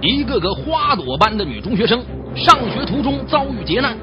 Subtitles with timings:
[0.00, 2.00] 一个个花朵般的女中学生，
[2.36, 3.96] 上学途中遭遇劫难，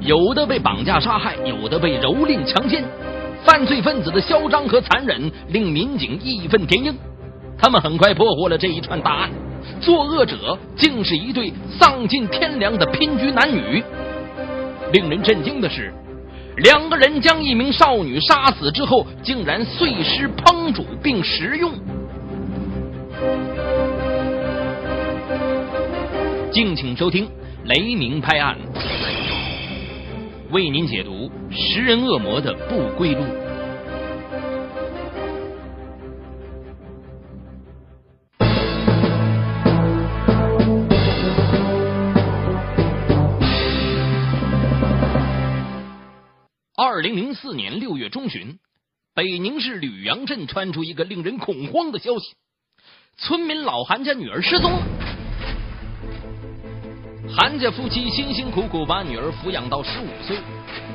[0.00, 2.82] 有的被绑架杀害，有的被蹂躏强奸。
[3.44, 6.94] 犯罪分子的嚣张和残忍令民警义愤填膺，
[7.58, 9.30] 他们很快破获了这一串大案，
[9.82, 13.84] 作恶者竟是一对丧尽天良的拼居男女。
[14.94, 15.92] 令人震惊的是，
[16.56, 21.70] 两个人将一名少女杀死之后，竟然碎尸烹煮并食用。
[26.54, 27.26] 敬请收听
[27.64, 28.56] 《雷鸣拍案》，
[30.52, 33.24] 为您解读食人恶魔的不归路。
[46.76, 48.60] 二零零四年六月中旬，
[49.12, 52.36] 北宁市吕阳镇传出一个令人恐慌的消息：
[53.16, 54.70] 村民老韩家女儿失踪。
[57.36, 60.38] 韩家夫妻辛辛苦苦把女儿抚养到十五岁，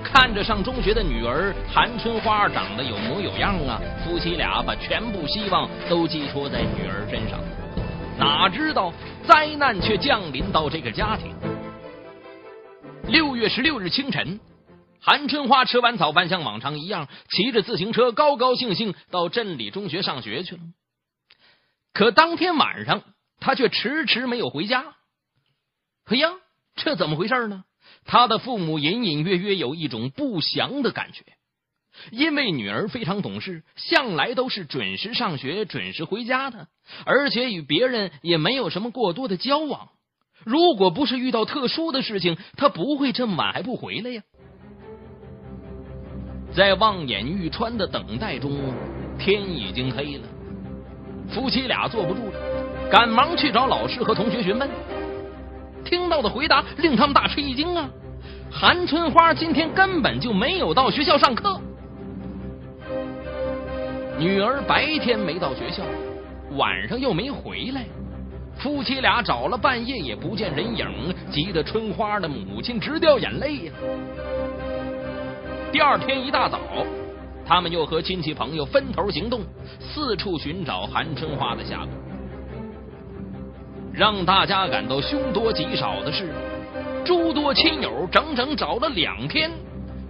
[0.02, 7.38] 看着上中学的女儿韩春花长得有模有样啊，夫妻俩把全部希望都寄托在女儿身上。
[8.18, 8.94] 哪知道
[9.28, 11.36] 灾难却降临到这个家庭。
[13.10, 14.40] 六月十六日清晨。
[15.02, 20.62] 韩春花吃完早饭，像往常一样骑着自行车，高高兴兴到镇里中学上学去了。
[21.94, 23.02] 可当天晚上，
[23.42, 24.86] 他却迟迟没有回家。
[26.10, 26.30] 哎呀，
[26.76, 27.64] 这怎么回事呢？
[28.06, 31.24] 他的父母隐隐约约有一种不祥的感觉，
[32.12, 36.68] 因为女儿非常懂事，向来都是准时上学、准时回家的，
[37.06, 39.90] 而且与别人也没有什么过多的交往。
[40.44, 44.24] 如果不是遇到特殊的事情，他不会这么晚还不回来呀。
[46.52, 48.74] 在望眼欲穿的等待中，
[49.20, 50.24] 天已经黑了。
[51.30, 54.68] 夫妻俩坐不住了，赶忙去找老师和同学询问。
[55.90, 57.90] 听到的回答令他们大吃一惊啊！
[58.52, 61.60] 韩春花今天根本就没有到学校上课。
[64.20, 65.82] 女儿白天没到学校，
[66.56, 67.86] 晚上又没回来，
[68.60, 70.86] 夫妻俩找了半夜也不见人影，
[71.32, 73.74] 急得春花的母亲直掉眼泪呀。
[75.72, 76.60] 第二天一大早，
[77.48, 79.42] 他们又和亲戚朋友分头行动，
[79.80, 82.09] 四处寻找韩春花的下落。
[84.00, 86.34] 让大家感到凶多吉少的是，
[87.04, 89.52] 诸多亲友整整找了两天，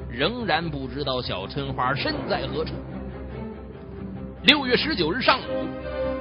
[0.07, 2.75] 仍然不知道小春花身在何处。
[4.44, 5.67] 六月十九日上午，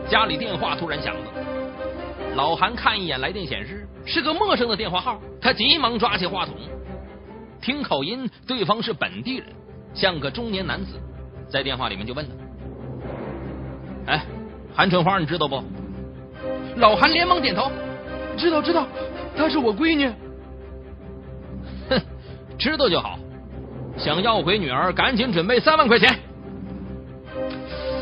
[0.09, 1.21] 家里电话突然响了。
[2.37, 6.55] 老韩看一眼来电显示是个陌生的电话号，他急忙抓起话筒。
[7.61, 9.47] 听口音，对方是本地人，
[9.93, 10.99] 像个中年男子，
[11.51, 12.33] 在电话里面就问他
[14.11, 14.25] ：“哎，
[14.75, 15.63] 韩春花，你知道不？”
[16.79, 17.71] 老韩连忙点头
[18.37, 18.87] ：“知道，知道，
[19.37, 20.09] 她是我闺女。”
[21.91, 22.01] 哼，
[22.59, 23.19] 知道就好。
[23.97, 26.19] 想要回女儿，赶紧准备三万块钱。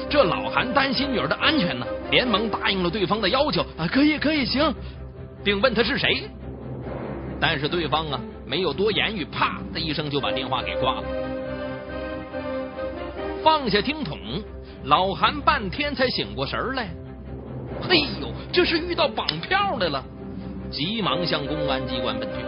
[0.09, 4.75] 这老韩担心女儿的安全呢，连忙答应了对方的要求：“啊，可以，可以，行。”
[5.43, 6.29] 并问他是谁。
[7.41, 8.21] 但是对方啊。
[8.49, 11.03] 没有多言语，啪的一声就把电话给挂了。
[13.43, 14.17] 放下听筒，
[14.85, 16.89] 老韩半天才醒过神来。
[17.83, 18.26] 嘿呦，
[18.57, 20.03] 这是遇到绑票的了！
[20.73, 22.39] 急忙向公安机关奔去。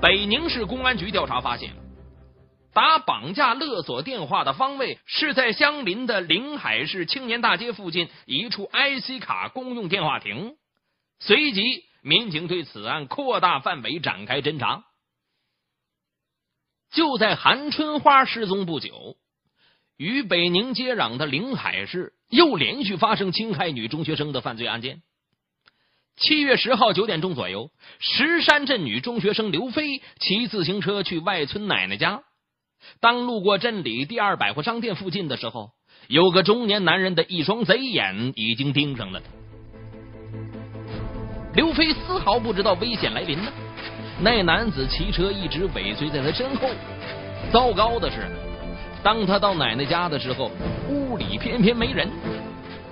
[0.00, 1.74] 北宁市公安局调查发现，
[2.72, 10.54] 打绑架勒索电话的方位是在相邻的临海市青年大街附近一处 IC 卡公用电话亭。
[11.18, 11.84] 随即。
[12.02, 14.84] 民警对此案扩大范围展开侦查。
[16.90, 19.16] 就在韩春花失踪不久，
[20.00, 25.02] 与北宁接壤的临海市又连续发生侵害女中学生的犯罪案件。
[26.16, 32.22] 七月十号九点钟左右，石山镇女中学生刘飞骑自行车去外村奶奶家，
[33.02, 35.72] 当路过镇里第二百货商店附近的时候，
[36.08, 39.26] 有个中年男人的一双贼眼已经盯上了他。
[41.54, 43.52] 刘飞丝毫不知道危险来临呢，
[44.22, 46.70] 那男子骑车一直尾随在他身后。
[47.52, 48.26] 糟糕的是，
[49.02, 50.50] 当他到奶奶家的时候，
[50.88, 52.10] 屋里偏偏没人。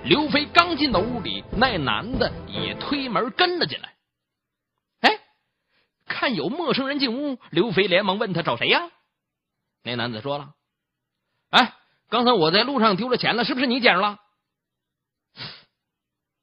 [0.05, 3.95] 刘飞刚进到屋里，那男的也推门跟了进来。
[5.01, 5.21] 哎，
[6.07, 8.91] 看有陌生人进屋，刘飞连忙问他找谁呀？
[9.83, 10.55] 那男子说了
[11.51, 11.75] ：“哎，
[12.09, 14.19] 刚才我在路上丢了钱了，是不是你捡着了？”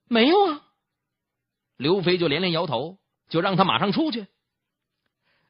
[0.08, 0.62] 没有啊。
[1.78, 2.98] 刘飞就连连摇头，
[3.30, 4.28] 就让他马上出去。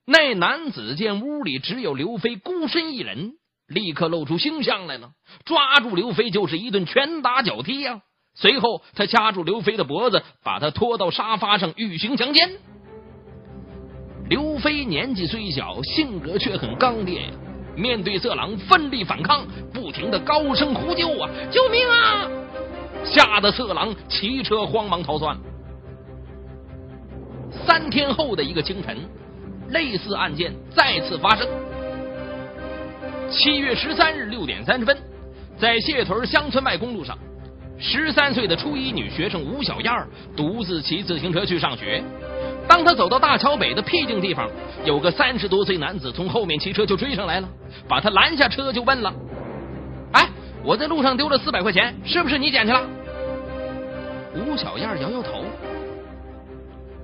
[0.06, 5.12] 那男子见屋里只有刘飞孤身一人，立刻露出凶相来了，
[5.44, 8.02] 抓住刘飞就是一顿拳打脚踢呀！
[8.36, 12.52] 随后，他掐住刘飞的脖子，把他拖到沙发上欲行强奸。
[14.30, 17.30] 刘飞年纪虽小，性格却很刚烈呀。
[17.76, 21.30] 面对色狼，奋力反抗，不停的高声呼救啊！
[21.52, 22.30] 救命啊！
[23.04, 25.38] 吓得色狼骑车慌忙逃窜。
[27.66, 28.98] 三天后的一个清晨，
[29.70, 31.48] 类似案件再次发生。
[33.30, 34.98] 七月十三日六点三十分，
[35.58, 37.18] 在谢屯乡村外公路上。
[37.78, 39.92] 十三岁的初一女学生吴小燕
[40.36, 42.02] 独自骑自行车去上学。
[42.68, 44.50] 当她走到大桥北的僻静地方，
[44.86, 47.50] 有个三十多岁男子从后面骑车就追上来了，
[47.88, 49.14] 把她拦下车就问了
[50.14, 50.30] ：“哎，
[50.64, 52.88] 我在路上丢了四百块钱，是不是你捡去了？”
[54.36, 55.44] 吴小燕摇摇头：“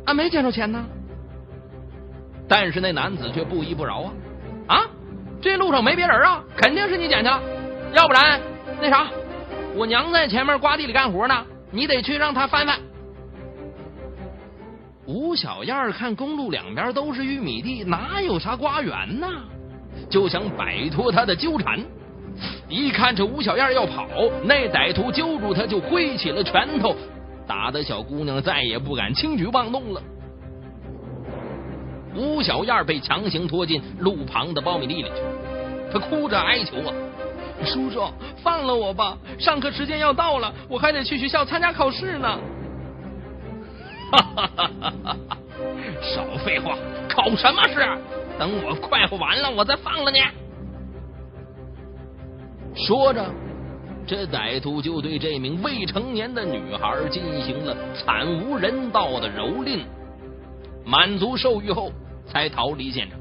[0.06, 0.86] 啊，没捡着钱呢。”
[2.48, 4.14] 但是那男子却不依不饶啊
[4.68, 4.82] ：“啊，
[5.42, 7.42] 这路上没别人啊，肯定是你捡去了，
[7.94, 8.40] 要不然
[8.80, 9.08] 那啥。”
[9.74, 12.78] 我娘在前面瓜地里干活呢，你得去让她翻翻。
[15.06, 19.28] 吴小燕看公路两边都是玉米地，哪有啥瓜园呢？
[20.10, 21.80] 就想摆脱他的纠缠。
[22.70, 24.08] 一看这吴小燕要跑，
[24.44, 26.96] 那歹徒揪住他就挥起了拳头，
[27.48, 30.02] 打的小姑娘再也不敢轻举妄动了。
[32.16, 35.22] 吴小燕被强行拖进路旁的苞米地里去，
[35.92, 36.94] 她哭着哀求啊。
[37.64, 38.10] 叔叔，
[38.44, 39.16] 放了我吧！
[39.38, 42.40] 上课时间要到了，我还得去学校参加考试呢。
[44.12, 45.38] 哈哈哈哈哈！
[46.02, 46.76] 少废话，
[47.08, 47.76] 考什么试？
[48.40, 50.20] 等我快活完了，我再放了你。
[52.74, 53.24] 说着，
[54.08, 59.82] 这歹徒就对这名未成年的女孩进行了惨无人道的蹂躏。
[60.84, 61.92] 满足受欲后，
[62.28, 63.20] 才逃离现场。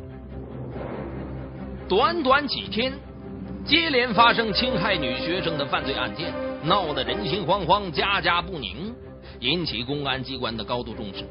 [1.88, 2.92] 短短几天。
[3.66, 6.32] 接连发生侵害女学生的犯罪案件，
[6.64, 8.94] 闹得人心惶惶、家家不宁，
[9.38, 11.28] 引起公安机关的高度重视。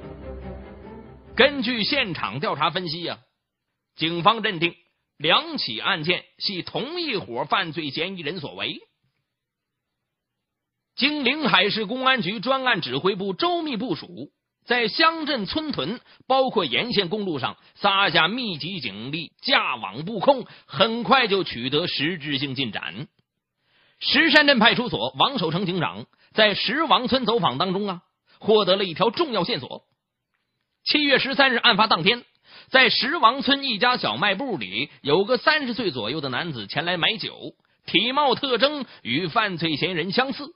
[1.36, 3.18] 根据现场调查分析呀，
[3.96, 4.76] 警方认定
[5.18, 8.80] 两起案件系同一伙犯罪嫌疑人所为。
[10.96, 14.32] 经临海市公安局专案指挥部周密部署。
[14.70, 23.08] 在乡镇村屯，包括沿线公路上撒下密集警力，架网布控，很快就取得实质性进展。
[24.00, 28.02] 石山镇派出所王守成警长在石王村走访当中啊，
[28.38, 29.86] 获得了一条重要线索。
[30.84, 32.24] 七月十三日案发当天，
[32.68, 37.56] 在石王村一家小卖部里，有个三十岁左右的男子前来买酒，
[37.88, 40.54] 体貌特征与犯罪嫌疑人相似。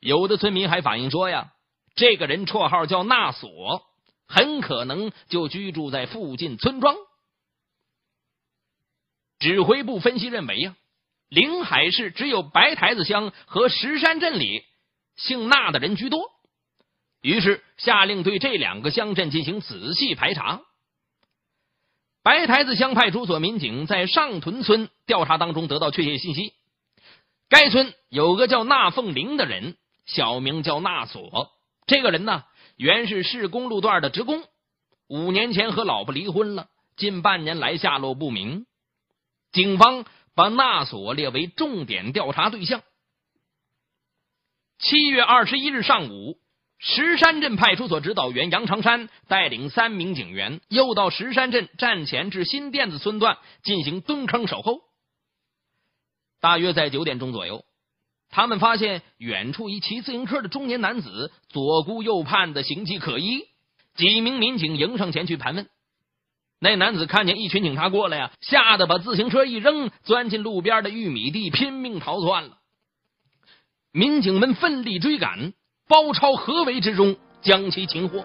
[0.00, 1.54] 有的村民还反映说呀。
[1.96, 3.82] 这个人绰号叫纳索，
[4.28, 6.94] 很可能就居住在附近村庄。
[9.38, 10.76] 指挥部分析认为呀，
[11.28, 14.62] 临海市只有白台子乡和石山镇里
[15.16, 16.30] 姓纳的人居多，
[17.22, 20.62] 于是下令对这两个乡镇进行仔细排查。
[22.22, 26.52] 白台子乡派出所民警在上屯村调查当中得到确切信息，
[27.48, 31.55] 该村有个叫纳凤玲的人，小名叫纳索。
[31.86, 32.44] 这个人呢，
[32.76, 34.42] 原是市公路段的职工，
[35.08, 38.66] 五年前和老婆离婚了，近半年来下落不明。
[39.52, 40.04] 警方
[40.34, 42.82] 把纳索列为重点调查对象。
[44.78, 46.38] 七月二十一日上午，
[46.78, 54.80] 石山镇派出所指导员杨长山带领三名警员，又到石山镇站前至新店子村段进行蹲坑守候。
[56.40, 57.64] 大约在九点钟左右。
[58.30, 63.44] 他们发现远处一骑自行车的中年男子左顾右盼的形迹可疑，
[63.94, 65.66] 几名民警迎上前去盘问。
[66.58, 72.58] 那男子看见一群警察过来呀，吓得把自行车一扔，钻进路边的玉米地，拼命逃窜了。
[73.92, 75.52] 民警们奋力追赶，
[75.88, 78.24] 包抄合围之中，将其擒获。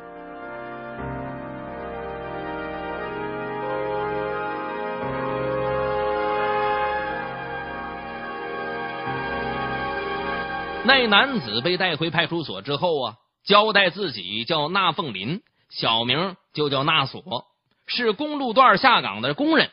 [10.83, 17.45] 那男子被带回派出所之后啊，交代自己叫纳凤林，小名就叫纳索，
[17.85, 19.69] 是公路段下岗的工人。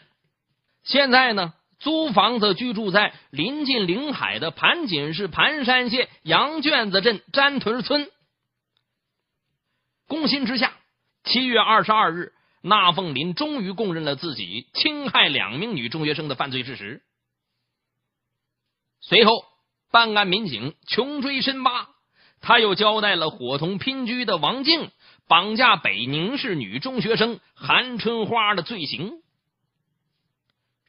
[0.85, 8.11] 现在呢，租房子居住在临近临海的盘锦市盘山县羊圈子镇詹屯村。
[10.09, 10.75] 攻心之下，
[11.25, 17.03] 七月二十二日，纳凤林终于供认了自己侵害两名女中学生的犯罪事实。
[19.01, 19.43] 随后。
[19.91, 21.89] 办案民警穷追深挖，
[22.41, 24.91] 他又交代了伙同拼居的王静
[25.29, 29.13] 绑架北宁市女中学生韩春花的罪行。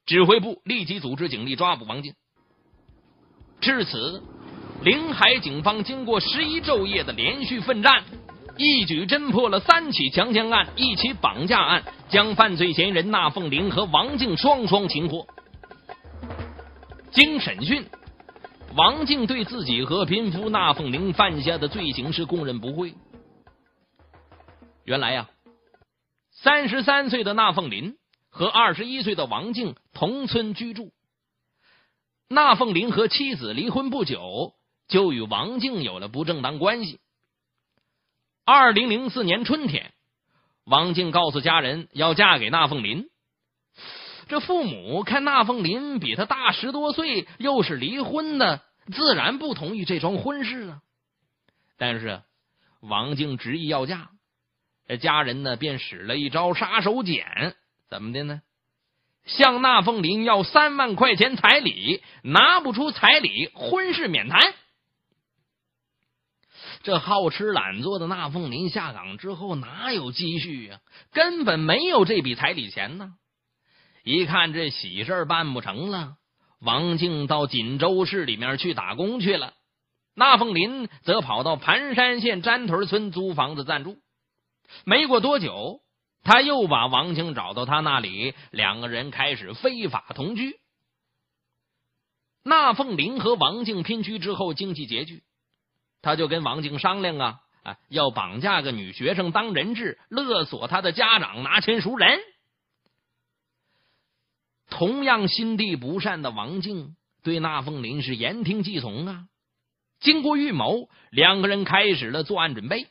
[0.05, 2.13] 指挥部立即组织警力抓捕王静。
[3.61, 4.23] 至此，
[4.83, 8.03] 临海警方经过十一昼夜的连续奋战，
[8.57, 15.27] 一举侦破了三起强奸案、一起绑架案，将犯罪嫌疑人那凤玲和王静双双擒获。
[17.11, 17.85] 经审讯，
[18.75, 22.93] 王静对自己和贫夫那凤玲犯下的罪行是供认不讳。
[24.83, 25.29] 原来呀，
[26.31, 27.97] 三十三岁的那凤林
[28.29, 30.91] 和二十一岁的王静同村居住。
[32.27, 34.53] 那凤林和妻子离婚不久，
[34.87, 36.99] 就与王静有了不正当关系。
[38.45, 39.93] 二零零四年春天，
[40.65, 43.09] 王静告诉家人要嫁给那凤林。
[44.29, 48.61] 这父母看那凤林比他大十多岁，又是离婚的，
[48.93, 50.81] 自然不同意这桩婚事啊。
[51.77, 52.21] 但是
[52.79, 54.11] 王静执意要嫁，
[54.87, 57.55] 这家人呢便使了一招杀手锏，
[57.89, 58.41] 怎么的呢？
[59.25, 64.53] 向那凤林要三万块钱彩礼，拿不出彩礼，婚事免谈。
[66.83, 70.79] 这好吃懒做的那凤林下岗之后哪有积蓄呀？
[71.11, 73.15] 根本没有这笔彩礼钱呢。
[74.11, 76.15] 一看这喜事办不成了，
[76.59, 79.53] 王静到锦州市里面去打工去了。
[80.15, 83.99] 那凤林则跑到盘山县詹屯村租房子暂住。
[84.83, 85.81] 没过多久，
[86.23, 90.55] 他又把王静找到他那里，两个人开始非法同居。
[92.43, 95.21] 那凤林和王静拼居之后，经济拮据，
[96.01, 102.19] 他就跟王静商量啊啊，要绑架个女学生当人质，勒索他的家长拿钱赎人。
[104.79, 109.25] 同样心地不善的王静对那凤林是言听计从啊。
[109.99, 112.87] 经过预谋，两个人开始了作案准备。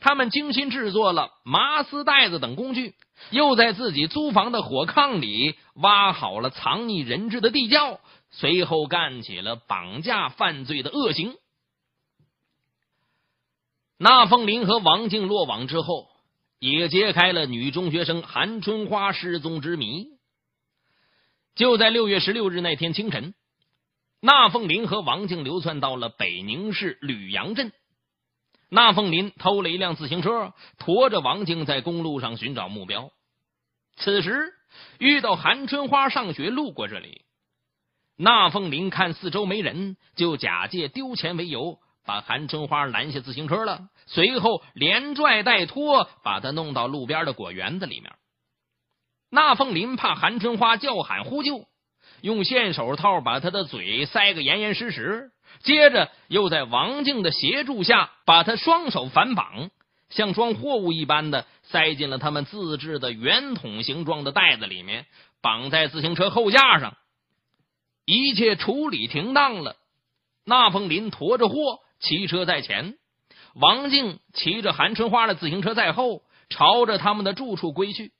[0.00, 2.94] 他们精心制作了麻丝袋子等工具，
[3.28, 8.00] 又在自己租房的火炕里挖好了藏匿人质的地窖，
[8.30, 11.34] 随后干起了绑架犯罪的恶行。
[13.98, 16.08] 那凤林和王静落网之后，
[16.58, 20.06] 也揭开了女中学生韩春花失踪之谜。
[21.54, 23.34] 就在六月十六日那天清晨，
[24.20, 27.72] 那凤林和王静流窜到了北宁市吕阳镇。
[28.70, 33.10] 那凤林偷了一辆自行车，驮着王静在公路上寻找目标。
[33.96, 34.54] 此时
[34.98, 37.20] 遇到韩春花上学路过这里，
[38.16, 43.90] 那凤林看四周没人，就假借丢钱为由，把韩春花拦下自行车了。
[44.06, 48.10] 随后连拽带拖，把他弄到路边的果园子里面。
[49.34, 51.66] 那凤林怕韩春花叫喊呼救，
[52.20, 55.30] 用线手套把他的嘴塞个严严实实，
[55.62, 59.70] 接着又在王静的协助下，把他双手反绑，
[60.10, 65.06] 像装货物一般的塞进了他们自制的圆筒形状的袋子里面，
[65.40, 66.94] 绑在自行车后架上。
[68.04, 69.76] 一切处理停当了，
[70.44, 72.98] 那凤林驮着货，骑车在前，
[73.54, 76.20] 王静骑着韩春花的自行车在后，
[76.50, 78.12] 朝着他们的住处归去。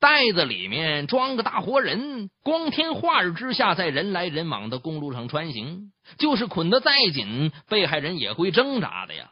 [0.00, 9.30] 袋子里面装个大活人，光天化日之下，在人来人往的公路上穿行，就是捆得再紧，被害人也会挣扎的呀。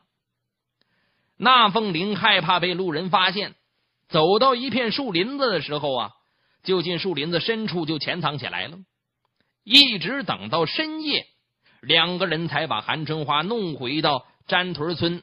[1.38, 3.54] 那凤玲害怕被路人发现，
[4.08, 6.10] 走到一片树林子的时候啊，
[6.62, 8.76] 就进树林子深处就潜藏起来了。
[9.64, 11.26] 一直等到深夜，
[11.80, 15.22] 两个人才把韩春花弄回到詹屯村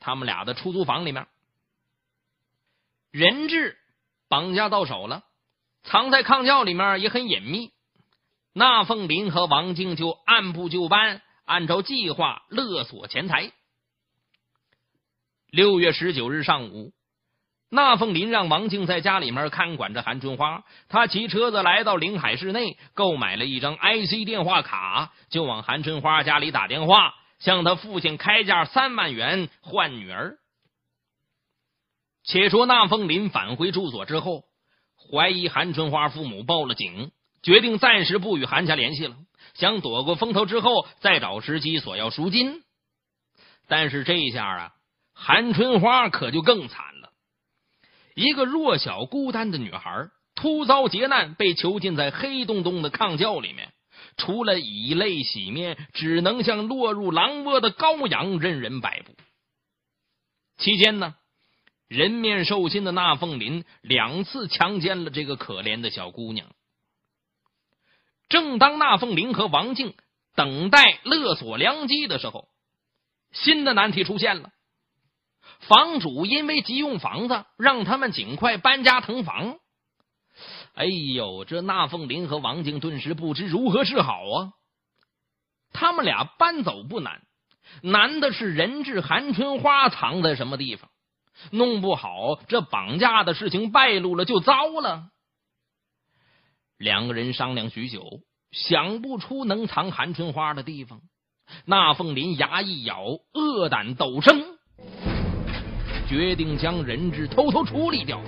[0.00, 1.28] 他们俩的出租房里面。
[3.12, 3.78] 人质。
[4.32, 5.24] 绑架到手了，
[5.82, 7.68] 藏在炕窖里面也很隐秘。
[8.54, 13.52] 那凤林和王静就按部就班，按照计划勒索钱财。
[15.50, 16.92] 六月十九日上午，
[17.68, 30.38] 那凤林让王静在家里面看管着韩春花，他骑车子来到临海市内，购买了一张 IC 电话卡，就往韩春花家里打电话，向他父亲开价三万元换女儿。
[32.24, 34.44] 且说那凤林返回住所之后，
[35.10, 37.10] 怀疑韩春花父母报了警，
[37.42, 39.16] 决定暂时不与韩家联系了，
[39.54, 42.62] 想躲过风头之后再找时机索要赎金。
[43.68, 44.72] 但是这一下啊，
[45.14, 47.10] 韩春花可就更惨了。
[48.14, 53.72] 一个弱小孤单的女孩，突遭劫难，被囚禁在黑洞洞的炕窖里面，
[54.16, 59.14] 除了以泪洗面，只能像落入狼窝的羔羊，任人摆布。
[60.58, 61.14] 期间呢？
[61.92, 66.48] 人面兽心的那凤林两次强奸了这个可怜的小姑娘。
[68.30, 69.94] 正当那凤林和王静
[70.34, 72.48] 等待勒索良机的时候，
[73.32, 74.48] 新的难题出现了。
[75.60, 79.58] 房主因为急用房子，让他们尽快搬家腾房。
[80.72, 84.52] 哎呦，这那凤林和王静顿时不知如何是好啊！
[85.74, 87.20] 他们俩搬走不难，
[87.82, 90.88] 难的是人质韩春花藏在什么地方。
[91.50, 95.08] 弄不好，这绑架的事情败露了，就糟了。
[96.78, 98.20] 两个人商量许久，
[98.50, 101.00] 想不出能藏韩春花的地方。
[101.64, 103.02] 那凤林牙一咬，
[103.34, 104.42] 恶胆陡生，
[106.08, 108.20] 决定将人质偷偷处理掉。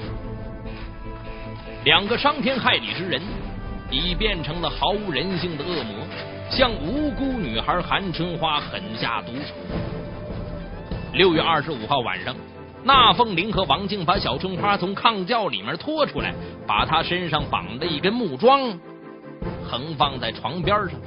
[1.84, 3.22] 两个伤天害理之人，
[3.90, 5.94] 已变成了毫无人性的恶魔，
[6.50, 9.54] 向无辜女孩韩春花狠下毒手。
[11.12, 12.34] 六月二十五号晚上。
[12.86, 16.34] 那凤林和王静把小春花从炕轿里面拖出来，
[16.66, 18.78] 把她身上绑的一根木桩，
[19.66, 21.00] 横放在床边上，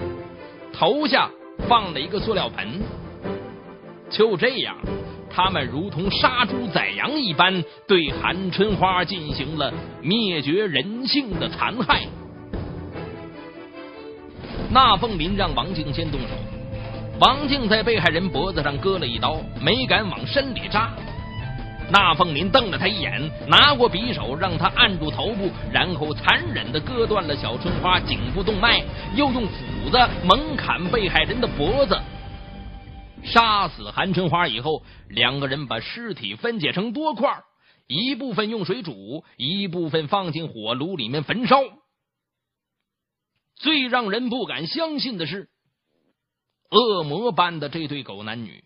[0.74, 1.30] 头下
[1.68, 2.82] 放了一个塑料盆。
[4.10, 4.76] 就这样，
[5.30, 12.08] 他们如同杀猪宰羊一般，对韩春花进行了灭绝人性的残害。
[14.72, 16.28] 那凤林让王静先动手，
[17.20, 20.92] 王静在被害人脖子上割了一刀，没敢往身里扎。
[21.90, 28.84] 那凤林瞪了他一眼，拿过匕首让他按住头部，然后残忍的割断了小春花颈部动脉，
[29.16, 31.98] 又用斧子猛砍被害人的脖子。
[33.24, 37.42] 杀死韩春花以后，两个人把尸体分解成多块，
[37.88, 41.62] 一部分用水煮，一部分放进火炉里面焚烧。
[43.56, 45.48] 最让人不敢相信的是，
[46.70, 48.64] 恶魔般的这对狗男女。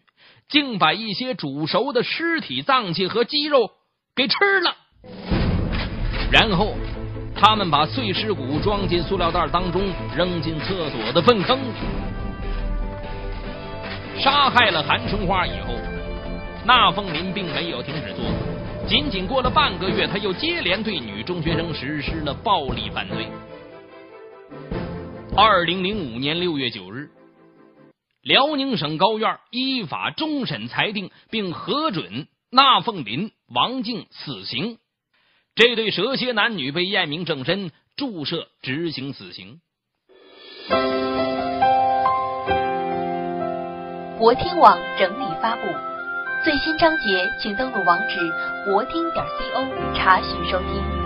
[0.49, 3.71] 竟把一些煮熟的尸体脏器和肌肉
[4.15, 4.75] 给吃了，
[6.31, 6.73] 然后
[7.35, 9.81] 他们把碎尸骨装进塑料袋当中，
[10.15, 11.57] 扔进厕所的粪坑。
[14.19, 15.73] 杀害了韩春花以后，
[16.65, 23.25] 那凤林并没有停止作恶，仅仅过了半个月，他又接连对女中学生实施了暴力犯罪。
[25.35, 27.09] 二零零五年六月九日。
[28.21, 34.77] 辽宁省高院依法终审裁定，并核准那凤林、王静死刑。
[35.55, 39.59] 这对蛇蝎男女被验明正身，注射执行死刑。
[44.19, 45.61] 博听网整理发布
[46.43, 48.19] 最新章节，请登录网址
[48.67, 51.00] 博听点 co 查询收听。